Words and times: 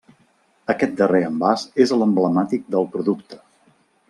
Aquest 0.73 0.95
darrer 1.01 1.19
envàs 1.27 1.67
és 1.87 1.93
l'emblemàtic 1.99 2.69
del 2.77 2.89
producte. 2.97 3.41